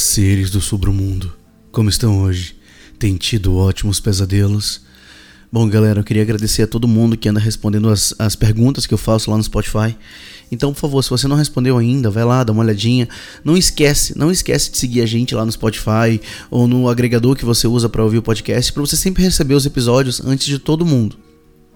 [0.00, 1.32] Seres do submundo.
[1.70, 2.56] Como estão hoje?
[2.98, 4.82] Tem tido ótimos pesadelos?
[5.50, 8.94] Bom, galera, eu queria agradecer a todo mundo que anda respondendo as, as perguntas que
[8.94, 9.96] eu faço lá no Spotify.
[10.50, 13.08] Então, por favor, se você não respondeu ainda, vai lá, dá uma olhadinha.
[13.44, 17.44] Não esquece, não esquece de seguir a gente lá no Spotify ou no agregador que
[17.44, 20.84] você usa para ouvir o podcast, para você sempre receber os episódios antes de todo
[20.84, 21.23] mundo.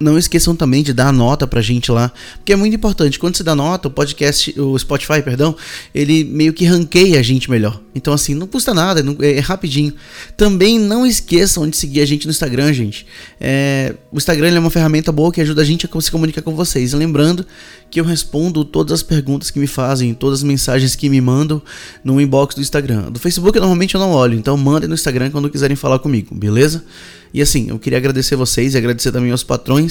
[0.01, 3.19] Não esqueçam também de dar nota pra gente lá, porque é muito importante.
[3.19, 5.56] Quando você dá nota, o podcast, o Spotify, perdão,
[5.93, 7.80] ele meio que ranqueia a gente melhor.
[7.95, 9.92] Então, assim, não custa nada, é, é rapidinho.
[10.37, 13.06] Também não esqueçam de seguir a gente no Instagram, gente.
[13.41, 16.55] É, o Instagram é uma ferramenta boa que ajuda a gente a se comunicar com
[16.55, 16.92] vocês.
[16.92, 17.45] Lembrando
[17.91, 21.61] que eu respondo todas as perguntas que me fazem, todas as mensagens que me mandam
[22.05, 23.11] no inbox do Instagram.
[23.11, 26.84] Do Facebook, normalmente eu não olho, então mandem no Instagram quando quiserem falar comigo, beleza?
[27.33, 29.88] E assim, eu queria agradecer vocês e agradecer também aos patrões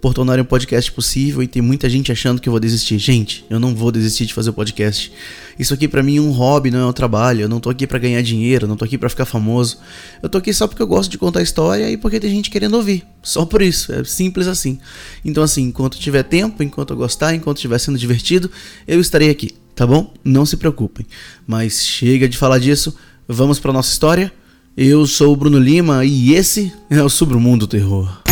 [0.00, 2.98] por tornarem o podcast possível e tem muita gente achando que eu vou desistir.
[2.98, 5.12] Gente, eu não vou desistir de fazer o podcast.
[5.58, 7.42] Isso aqui para mim é um hobby, não é um trabalho.
[7.42, 9.78] Eu não tô aqui para ganhar dinheiro, não tô aqui para ficar famoso.
[10.22, 12.74] Eu tô aqui só porque eu gosto de contar história e porque tem gente querendo
[12.74, 13.04] ouvir.
[13.22, 14.78] Só por isso, é simples assim.
[15.24, 18.50] Então assim, enquanto tiver tempo, enquanto eu gostar, enquanto estiver sendo divertido,
[18.86, 20.12] eu estarei aqui, tá bom?
[20.24, 21.06] Não se preocupem.
[21.46, 22.94] Mas chega de falar disso,
[23.28, 24.32] vamos para nossa história.
[24.76, 28.25] Eu sou o Bruno Lima e esse é o Submundo Terror.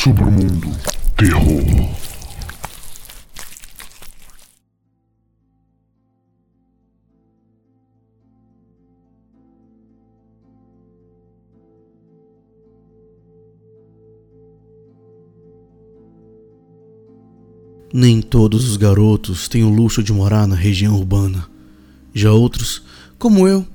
[0.00, 0.70] Submundo
[1.16, 1.90] Terror.
[17.92, 21.48] Nem todos os garotos têm o luxo de morar na região urbana.
[22.14, 22.84] Já outros,
[23.18, 23.66] como eu,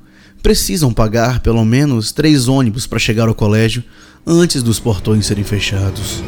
[0.41, 3.83] precisam pagar pelo menos três ônibus para chegar ao colégio
[4.26, 6.23] antes dos portões serem fechados.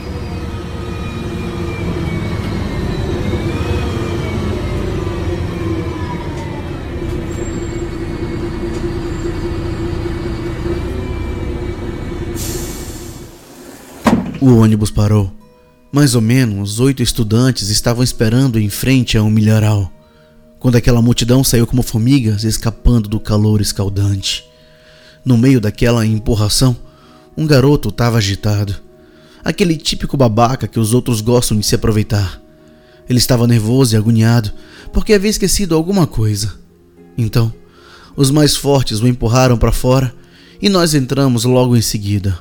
[14.42, 15.32] O ônibus parou.
[15.92, 19.90] Mais ou menos oito estudantes estavam esperando em frente a um milharal,
[20.60, 24.44] quando aquela multidão saiu como formigas escapando do calor escaldante.
[25.24, 26.76] No meio daquela empurração,
[27.38, 28.76] um garoto estava agitado.
[29.44, 32.42] Aquele típico babaca que os outros gostam de se aproveitar.
[33.08, 34.52] Ele estava nervoso e agoniado
[34.92, 36.56] porque havia esquecido alguma coisa.
[37.18, 37.54] Então,
[38.16, 40.14] os mais fortes o empurraram para fora
[40.62, 42.40] e nós entramos logo em seguida.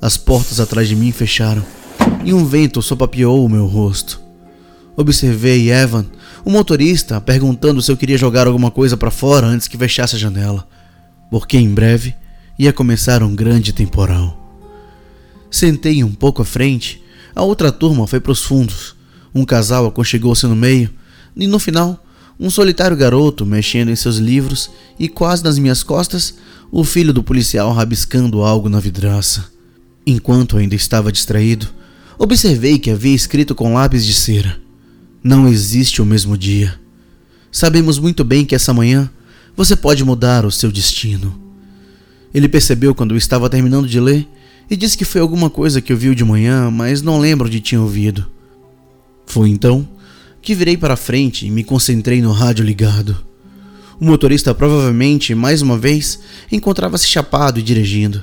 [0.00, 1.64] As portas atrás de mim fecharam
[2.24, 4.20] e um vento sopapeou o meu rosto.
[4.96, 6.06] Observei Evan,
[6.44, 10.18] o motorista, perguntando se eu queria jogar alguma coisa para fora antes que fechasse a
[10.18, 10.66] janela,
[11.30, 12.14] porque em breve
[12.58, 14.36] ia começar um grande temporal.
[15.50, 17.02] Sentei um pouco à frente,
[17.34, 18.96] a outra turma foi para os fundos.
[19.34, 20.90] Um casal aconchegou-se no meio,
[21.36, 22.04] e no final,
[22.38, 26.34] um solitário garoto mexendo em seus livros e quase nas minhas costas,
[26.70, 29.46] o filho do policial rabiscando algo na vidraça.
[30.06, 31.68] Enquanto ainda estava distraído,
[32.18, 34.60] Observei que havia escrito com lápis de cera:
[35.22, 36.78] Não existe o mesmo dia.
[37.52, 39.08] Sabemos muito bem que essa manhã
[39.56, 41.47] você pode mudar o seu destino.
[42.38, 44.26] Ele percebeu quando eu estava terminando de ler
[44.70, 47.80] e disse que foi alguma coisa que ouviu de manhã, mas não lembro onde tinha
[47.80, 48.30] ouvido.
[49.26, 49.86] Foi então
[50.40, 53.16] que virei para frente e me concentrei no rádio ligado.
[54.00, 58.22] O motorista provavelmente, mais uma vez, encontrava-se chapado e dirigindo.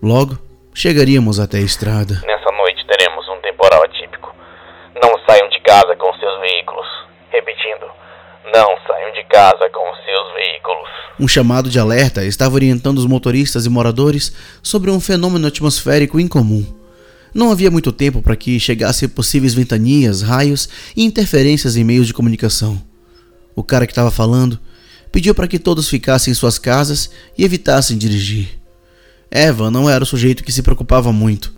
[0.00, 0.38] Logo,
[0.72, 2.22] chegaríamos até a estrada
[3.56, 4.34] temporal atípico.
[5.02, 6.86] Não saiam de casa com seus veículos.
[7.30, 7.86] Repetindo,
[8.54, 10.05] não saiam de casa com seus.
[11.18, 14.32] Um chamado de alerta estava orientando os motoristas e moradores
[14.62, 16.64] sobre um fenômeno atmosférico incomum.
[17.32, 22.14] Não havia muito tempo para que chegassem possíveis ventanias, raios e interferências em meios de
[22.14, 22.80] comunicação.
[23.54, 24.60] O cara que estava falando
[25.10, 28.58] pediu para que todos ficassem em suas casas e evitassem dirigir.
[29.30, 31.54] Eva não era o sujeito que se preocupava muito.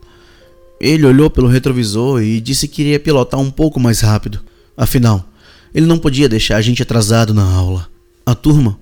[0.81, 4.41] Ele olhou pelo retrovisor e disse que iria pilotar um pouco mais rápido.
[4.77, 5.29] Afinal,
[5.75, 7.89] ele não podia deixar a gente atrasado na aula.
[8.25, 8.79] A turma,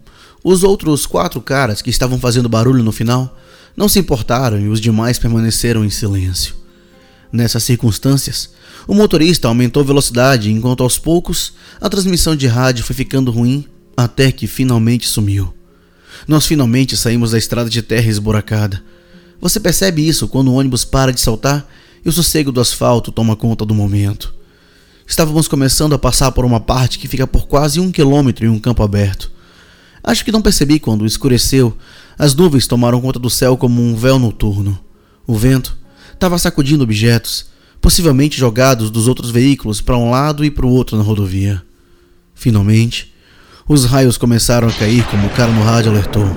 [0.49, 3.37] os outros quatro caras que estavam fazendo barulho no final,
[3.77, 6.55] não se importaram e os demais permaneceram em silêncio.
[7.33, 8.51] Nessas circunstâncias,
[8.87, 13.65] o motorista aumentou velocidade enquanto aos poucos a transmissão de rádio foi ficando ruim
[13.97, 15.53] até que finalmente sumiu.
[16.29, 18.85] Nós finalmente saímos da estrada de terra esburacada.
[19.41, 21.69] Você percebe isso quando o ônibus para de saltar
[22.05, 24.33] e o sossego do asfalto toma conta do momento.
[25.05, 28.61] Estávamos começando a passar por uma parte que fica por quase um quilômetro em um
[28.61, 29.35] campo aberto.
[30.07, 31.77] Acho que não percebi quando escureceu,
[32.17, 34.79] as nuvens tomaram conta do céu como um véu noturno.
[35.27, 35.77] O vento
[36.15, 37.47] estava sacudindo objetos,
[37.81, 41.61] possivelmente jogados dos outros veículos para um lado e para o outro na rodovia.
[42.37, 43.13] Finalmente,
[43.69, 46.29] os raios começaram a cair como o cara no rádio alertou.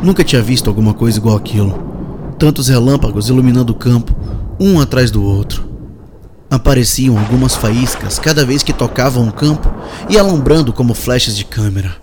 [0.00, 2.34] Nunca tinha visto alguma coisa igual aquilo.
[2.38, 4.14] Tantos relâmpagos iluminando o campo,
[4.60, 5.68] um atrás do outro.
[6.48, 9.68] Apareciam algumas faíscas cada vez que tocavam o campo
[10.08, 12.01] e alumbrando como flechas de câmera.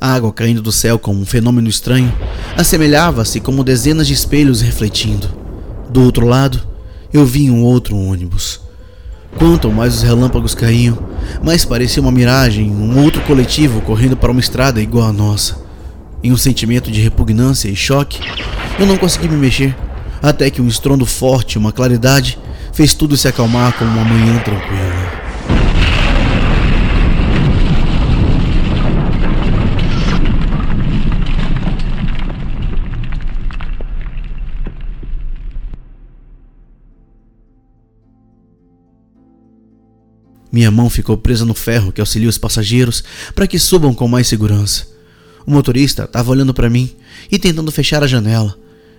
[0.00, 2.12] Água caindo do céu como um fenômeno estranho
[2.56, 5.28] assemelhava-se como dezenas de espelhos refletindo.
[5.90, 6.60] Do outro lado,
[7.12, 8.60] eu vi um outro ônibus.
[9.36, 10.96] Quanto mais os relâmpagos caíam,
[11.42, 15.58] mais parecia uma miragem, um outro coletivo correndo para uma estrada igual à nossa.
[16.22, 18.20] Em um sentimento de repugnância e choque,
[18.78, 19.76] eu não consegui me mexer,
[20.22, 22.38] até que um estrondo forte uma claridade
[22.72, 25.07] fez tudo se acalmar como uma manhã tranquila.
[40.50, 43.04] Minha mão ficou presa no ferro que auxilia os passageiros
[43.34, 44.86] para que subam com mais segurança.
[45.46, 46.90] O motorista estava olhando para mim
[47.30, 48.56] e tentando fechar a janela,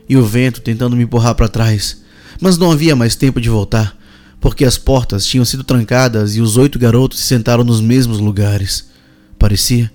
[0.08, 2.02] e o vento tentando me empurrar para trás,
[2.42, 3.98] mas não havia mais tempo de voltar,
[4.40, 8.90] porque as portas tinham sido trancadas e os oito garotos se sentaram nos mesmos lugares.
[9.38, 9.92] Parecia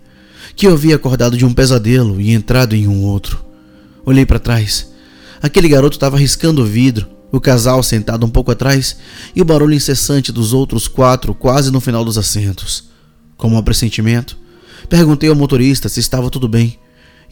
[0.54, 3.44] que eu havia acordado de um pesadelo e entrado em um outro.
[4.04, 4.92] Olhei para trás.
[5.42, 8.98] Aquele garoto estava riscando o vidro o casal sentado um pouco atrás
[9.34, 12.90] e o barulho incessante dos outros quatro quase no final dos assentos.
[13.36, 14.38] Como um pressentimento,
[14.88, 16.78] perguntei ao motorista se estava tudo bem,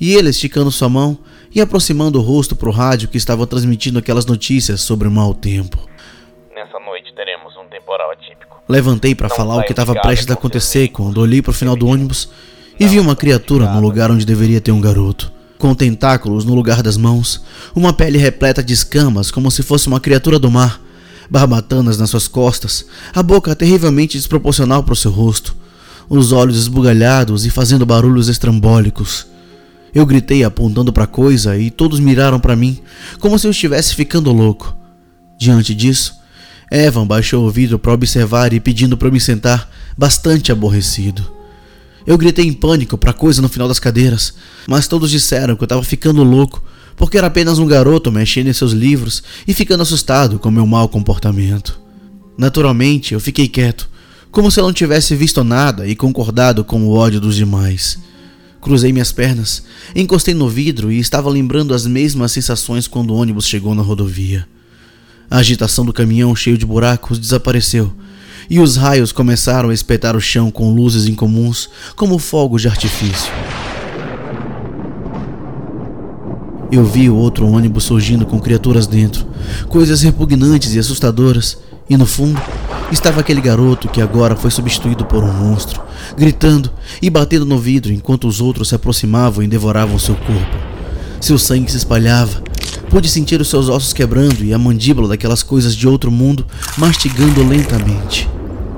[0.00, 1.18] e ele, esticando sua mão
[1.54, 5.32] e aproximando o rosto para o rádio que estava transmitindo aquelas notícias sobre o mau
[5.32, 5.78] tempo.
[6.54, 8.60] Nessa noite teremos um temporal atípico.
[8.68, 11.86] Levantei para falar o que estava prestes a acontecer quando olhei para o final do
[11.86, 12.28] ônibus
[12.78, 15.31] e vi uma criatura no lugar onde deveria ter um garoto
[15.62, 17.40] com tentáculos no lugar das mãos,
[17.72, 20.80] uma pele repleta de escamas como se fosse uma criatura do mar,
[21.30, 25.54] barbatanas nas suas costas, a boca terrivelmente desproporcional para o seu rosto,
[26.08, 29.28] os olhos esbugalhados e fazendo barulhos estrambólicos.
[29.94, 32.80] Eu gritei apontando para a coisa e todos miraram para mim,
[33.20, 34.76] como se eu estivesse ficando louco.
[35.38, 36.16] Diante disso,
[36.72, 41.41] Evan baixou o vidro para observar e pedindo para me sentar, bastante aborrecido.
[42.06, 44.34] Eu gritei em pânico para coisa no final das cadeiras,
[44.66, 46.62] mas todos disseram que eu estava ficando louco,
[46.96, 50.88] porque era apenas um garoto mexendo em seus livros e ficando assustado com meu mau
[50.88, 51.80] comportamento.
[52.36, 53.88] Naturalmente, eu fiquei quieto,
[54.30, 57.98] como se eu não tivesse visto nada e concordado com o ódio dos demais.
[58.60, 59.64] Cruzei minhas pernas,
[59.94, 64.46] encostei no vidro e estava lembrando as mesmas sensações quando o ônibus chegou na rodovia.
[65.30, 67.92] A agitação do caminhão cheio de buracos desapareceu
[68.48, 73.32] e os raios começaram a espetar o chão com luzes incomuns, como fogos de artifício.
[76.70, 79.26] Eu vi o outro ônibus surgindo com criaturas dentro,
[79.68, 81.58] coisas repugnantes e assustadoras,
[81.88, 82.40] e no fundo
[82.90, 85.82] estava aquele garoto que agora foi substituído por um monstro,
[86.16, 86.70] gritando
[87.02, 90.56] e batendo no vidro enquanto os outros se aproximavam e devoravam seu corpo.
[91.20, 92.42] Seu sangue se espalhava.
[92.92, 96.44] Pude sentir os seus ossos quebrando e a mandíbula daquelas coisas de outro mundo
[96.76, 98.28] mastigando lentamente.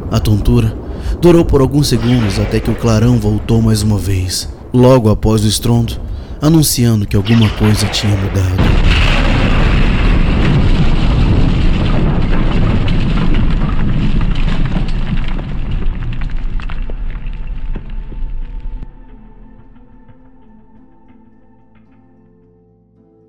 [0.08, 0.72] A tontura
[1.20, 5.49] durou por alguns segundos até que o clarão voltou mais uma vez, logo após o
[5.49, 6.00] estrondo,
[6.40, 8.94] anunciando que alguma coisa tinha mudado.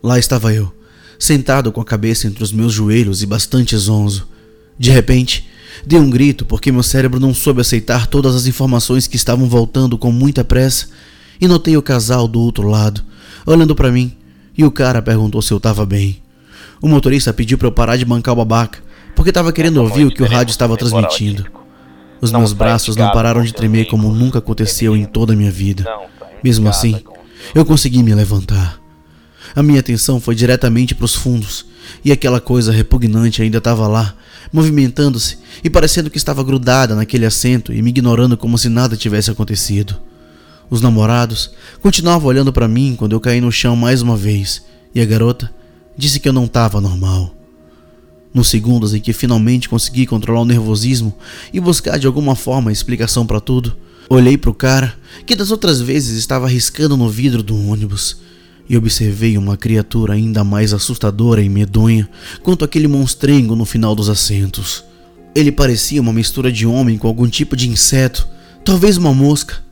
[0.05, 0.71] Lá estava eu,
[1.17, 4.27] sentado com a cabeça entre os meus joelhos e bastante zonzo.
[4.77, 5.49] De repente,
[5.83, 9.97] Dei um grito porque meu cérebro não soube aceitar todas as informações que estavam voltando
[9.97, 10.87] com muita pressa
[11.41, 13.01] e notei o casal do outro lado,
[13.47, 14.15] olhando para mim,
[14.55, 16.21] e o cara perguntou se eu estava bem.
[16.79, 18.79] O motorista pediu para eu parar de bancar o babaca,
[19.15, 21.45] porque estava querendo ouvir o que o rádio estava transmitindo.
[22.21, 25.83] Os meus braços não pararam de tremer como nunca aconteceu em toda a minha vida.
[26.43, 27.01] Mesmo assim,
[27.55, 28.84] eu consegui me levantar.
[29.55, 31.65] A minha atenção foi diretamente para os fundos,
[32.03, 34.13] e aquela coisa repugnante ainda estava lá,
[34.51, 39.31] movimentando-se e parecendo que estava grudada naquele assento e me ignorando como se nada tivesse
[39.31, 39.95] acontecido.
[40.69, 44.61] Os namorados continuavam olhando para mim quando eu caí no chão mais uma vez,
[44.93, 45.49] e a garota
[45.97, 47.33] disse que eu não estava normal.
[48.33, 51.15] Nos segundos em que finalmente consegui controlar o nervosismo
[51.53, 53.77] e buscar de alguma forma explicação para tudo,
[54.09, 54.93] olhei para o cara
[55.25, 58.17] que das outras vezes estava riscando no vidro do ônibus
[58.67, 62.09] e observei uma criatura ainda mais assustadora e medonha
[62.41, 64.83] quanto aquele monstrengo no final dos assentos.
[65.35, 68.27] Ele parecia uma mistura de homem com algum tipo de inseto,
[68.63, 69.63] talvez uma mosca.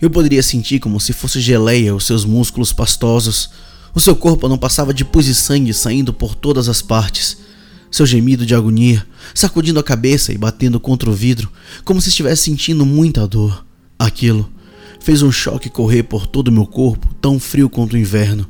[0.00, 3.50] Eu poderia sentir como se fosse geleia os seus músculos pastosos.
[3.94, 7.36] O seu corpo não passava de pus e sangue saindo por todas as partes.
[7.90, 9.04] Seu gemido de agonia,
[9.34, 11.50] sacudindo a cabeça e batendo contra o vidro,
[11.84, 13.64] como se estivesse sentindo muita dor.
[13.98, 14.50] Aquilo
[15.00, 18.46] fez um choque correr por todo o meu corpo, tão frio quanto o inverno.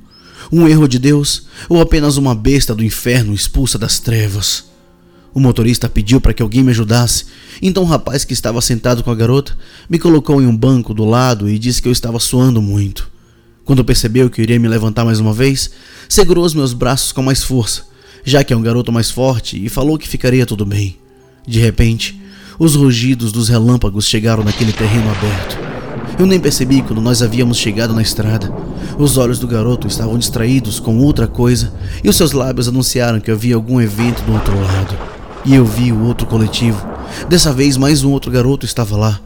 [0.53, 4.69] Um erro de Deus ou apenas uma besta do inferno expulsa das trevas?
[5.33, 7.27] O motorista pediu para que alguém me ajudasse,
[7.63, 9.57] então o rapaz que estava sentado com a garota
[9.89, 13.09] me colocou em um banco do lado e disse que eu estava suando muito.
[13.65, 15.71] Quando percebeu que eu iria me levantar mais uma vez,
[16.09, 17.85] segurou os meus braços com mais força,
[18.25, 20.99] já que é um garoto mais forte, e falou que ficaria tudo bem.
[21.47, 22.21] De repente,
[22.59, 25.70] os rugidos dos relâmpagos chegaram naquele terreno aberto.
[26.21, 28.53] Eu nem percebi quando nós havíamos chegado na estrada.
[28.99, 31.73] Os olhos do garoto estavam distraídos com outra coisa
[32.05, 34.99] e os seus lábios anunciaram que havia algum evento do outro lado.
[35.47, 36.87] E eu vi o outro coletivo.
[37.27, 39.19] Dessa vez, mais um outro garoto estava lá,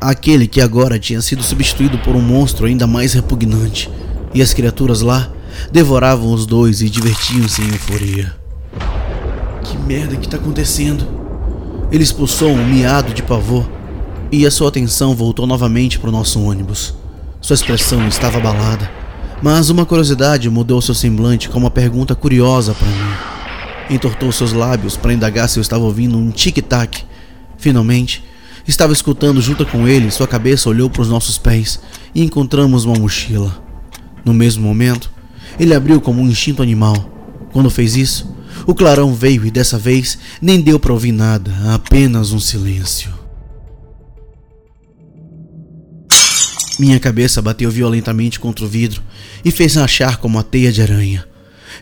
[0.00, 3.90] aquele que agora tinha sido substituído por um monstro ainda mais repugnante,
[4.32, 5.28] e as criaturas lá
[5.72, 8.32] devoravam os dois e divertiam-se em euforia.
[9.64, 11.04] Que merda que está acontecendo?
[11.90, 13.68] Ele expulsou um miado de pavor
[14.30, 16.94] e a sua atenção voltou novamente para o nosso ônibus.
[17.40, 18.90] Sua expressão estava abalada,
[19.42, 23.94] mas uma curiosidade mudou seu semblante com uma pergunta curiosa para mim.
[23.94, 27.04] Entortou seus lábios para indagar se eu estava ouvindo um tic-tac.
[27.58, 28.24] Finalmente,
[28.66, 31.78] Estava escutando junto com ele, sua cabeça olhou para os nossos pés
[32.14, 33.62] e encontramos uma mochila.
[34.24, 35.10] No mesmo momento,
[35.60, 36.96] ele abriu como um instinto animal.
[37.52, 38.34] Quando fez isso,
[38.66, 43.12] o clarão veio e dessa vez nem deu para ouvir nada, apenas um silêncio.
[46.78, 49.02] Minha cabeça bateu violentamente contra o vidro
[49.44, 51.24] e fez rachar como uma teia de aranha.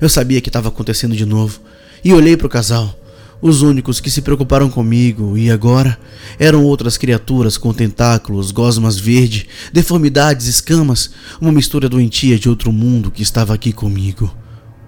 [0.01, 1.61] Eu sabia que estava acontecendo de novo
[2.05, 2.99] e olhei para o casal.
[3.41, 5.99] Os únicos que se preocuparam comigo e agora
[6.39, 13.11] eram outras criaturas com tentáculos, gosmas verde, deformidades, escamas, uma mistura doentia de outro mundo
[13.11, 14.33] que estava aqui comigo.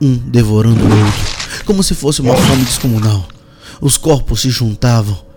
[0.00, 3.26] Um devorando o outro, como se fosse uma fome descomunal.
[3.80, 5.33] Os corpos se juntavam.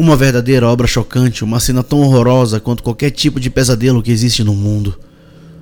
[0.00, 4.42] Uma verdadeira obra chocante, uma cena tão horrorosa quanto qualquer tipo de pesadelo que existe
[4.42, 4.98] no mundo.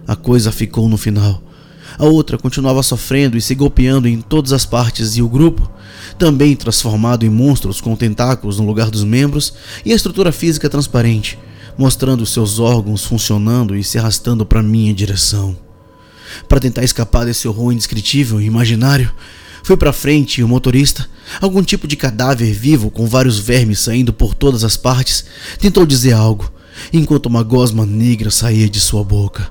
[0.06, 1.42] A coisa ficou no final
[1.98, 5.68] a outra continuava sofrendo e se golpeando em todas as partes, e o grupo,
[6.18, 9.54] também transformado em monstros com tentáculos no lugar dos membros
[9.84, 11.38] e a estrutura física transparente,
[11.76, 15.56] mostrando seus órgãos funcionando e se arrastando para minha direção.
[16.48, 19.10] Para tentar escapar desse horror indescritível e imaginário,
[19.62, 21.08] fui para frente e o motorista,
[21.40, 25.24] algum tipo de cadáver vivo com vários vermes saindo por todas as partes,
[25.58, 26.50] tentou dizer algo,
[26.92, 29.50] enquanto uma gosma negra saía de sua boca.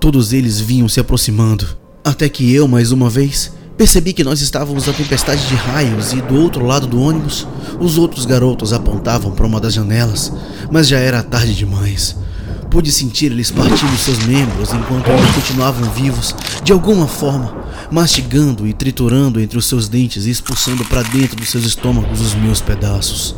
[0.00, 1.66] Todos eles vinham se aproximando,
[2.04, 6.20] até que eu, mais uma vez, percebi que nós estávamos na tempestade de raios e
[6.20, 7.46] do outro lado do ônibus,
[7.80, 10.32] os outros garotos apontavam para uma das janelas,
[10.70, 12.16] mas já era tarde demais.
[12.72, 17.54] Pude sentir eles partindo seus membros enquanto eles continuavam vivos, de alguma forma,
[17.90, 22.32] mastigando e triturando entre os seus dentes e expulsando para dentro dos seus estômagos os
[22.32, 23.36] meus pedaços.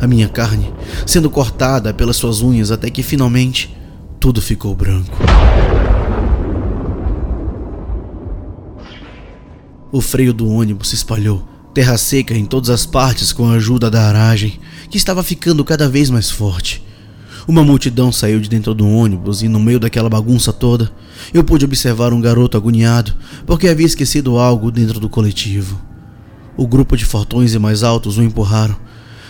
[0.00, 0.72] A minha carne
[1.04, 3.76] sendo cortada pelas suas unhas até que finalmente
[4.20, 5.18] tudo ficou branco.
[9.90, 11.42] O freio do ônibus se espalhou,
[11.74, 15.88] terra seca em todas as partes com a ajuda da aragem, que estava ficando cada
[15.88, 16.86] vez mais forte.
[17.48, 20.92] Uma multidão saiu de dentro do ônibus e, no meio daquela bagunça toda,
[21.32, 23.14] eu pude observar um garoto agoniado
[23.46, 25.80] porque havia esquecido algo dentro do coletivo.
[26.58, 28.76] O grupo de fortões e mais altos o empurraram.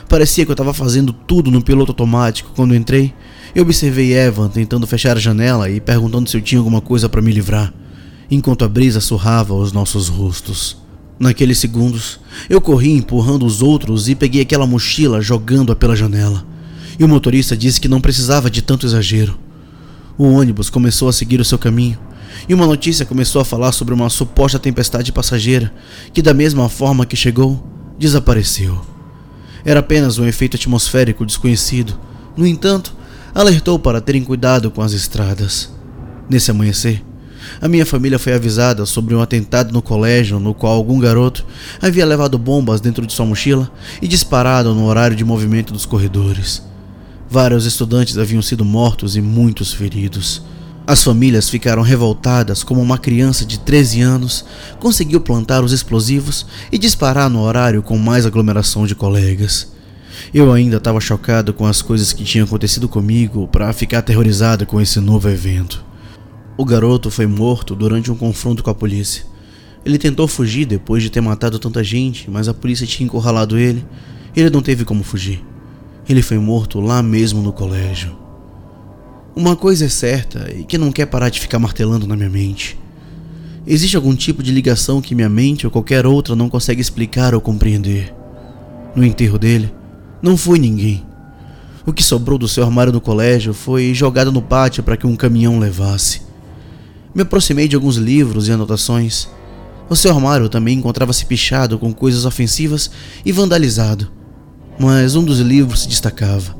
[0.08, 3.14] Parecia que eu estava fazendo tudo no piloto automático quando entrei.
[3.54, 7.22] Eu observei Evan tentando fechar a janela e perguntando se eu tinha alguma coisa para
[7.22, 7.72] me livrar
[8.30, 10.76] enquanto a brisa surrava os nossos rostos.
[11.18, 16.44] Naqueles segundos, eu corri empurrando os outros e peguei aquela mochila jogando-a pela janela.
[16.98, 19.38] E o motorista disse que não precisava de tanto exagero.
[20.16, 21.98] O ônibus começou a seguir o seu caminho,
[22.48, 25.72] e uma notícia começou a falar sobre uma suposta tempestade passageira
[26.12, 27.64] que, da mesma forma que chegou,
[27.98, 28.80] desapareceu.
[29.64, 31.98] Era apenas um efeito atmosférico desconhecido.
[32.36, 32.94] No entanto,
[33.34, 35.70] alertou para terem cuidado com as estradas.
[36.28, 37.02] Nesse amanhecer,
[37.60, 41.44] a minha família foi avisada sobre um atentado no colégio no qual algum garoto
[41.80, 43.70] havia levado bombas dentro de sua mochila
[44.02, 46.62] e disparado no horário de movimento dos corredores.
[47.30, 50.42] Vários estudantes haviam sido mortos e muitos feridos.
[50.86, 54.44] As famílias ficaram revoltadas como uma criança de 13 anos
[54.80, 59.70] conseguiu plantar os explosivos e disparar no horário com mais aglomeração de colegas.
[60.32, 64.80] Eu ainda estava chocado com as coisas que tinham acontecido comigo para ficar aterrorizado com
[64.80, 65.84] esse novo evento.
[66.56, 69.24] O garoto foi morto durante um confronto com a polícia.
[69.84, 73.84] Ele tentou fugir depois de ter matado tanta gente, mas a polícia tinha encurralado ele.
[74.34, 75.44] Ele não teve como fugir.
[76.08, 78.16] Ele foi morto lá mesmo no colégio.
[79.36, 82.78] Uma coisa é certa e que não quer parar de ficar martelando na minha mente.
[83.66, 87.40] Existe algum tipo de ligação que minha mente ou qualquer outra não consegue explicar ou
[87.40, 88.14] compreender.
[88.96, 89.70] No enterro dele,
[90.22, 91.04] não foi ninguém.
[91.84, 95.14] O que sobrou do seu armário no colégio foi jogado no pátio para que um
[95.14, 96.22] caminhão levasse.
[97.14, 99.28] Me aproximei de alguns livros e anotações.
[99.90, 102.90] O seu armário também encontrava-se pichado com coisas ofensivas
[103.24, 104.17] e vandalizado.
[104.78, 106.56] Mas um dos livros se destacava,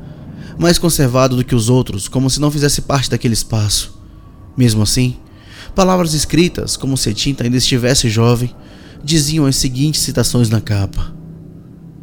[0.58, 3.96] mais conservado do que os outros, como se não fizesse parte daquele espaço.
[4.56, 5.16] Mesmo assim,
[5.74, 8.54] palavras escritas, como se a tinta ainda estivesse jovem,
[9.04, 11.14] diziam as seguintes citações na capa: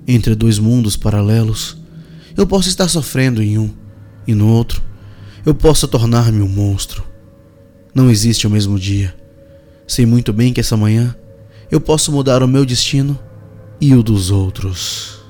[0.07, 1.77] Entre dois mundos paralelos,
[2.38, 3.69] eu posso estar sofrendo em um,
[4.25, 4.81] e no outro,
[5.45, 7.03] eu posso tornar-me um monstro.
[7.93, 9.15] Não existe o mesmo dia.
[9.88, 11.15] Sei muito bem que essa manhã
[11.69, 13.17] eu posso mudar o meu destino
[13.79, 15.25] e o dos outros.